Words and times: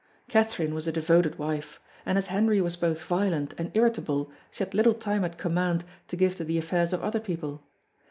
Catherine 0.27 0.73
was 0.73 0.87
a 0.87 0.91
devoted 0.91 1.37
wife; 1.37 1.79
and 2.07 2.17
as 2.17 2.25
Henry 2.25 2.59
was 2.59 2.75
both 2.75 3.03
violent 3.03 3.53
and 3.59 3.69
irritable 3.75 4.31
she 4.49 4.63
had 4.63 4.73
little 4.73 4.95
time 4.95 5.23
at 5.23 5.37
command 5.37 5.83
to 6.07 6.15
give 6.17 6.33
to 6.37 6.43
the 6.43 6.57
affairs 6.57 6.91
of 6.91 7.03
other 7.03 7.19
people. 7.19 7.63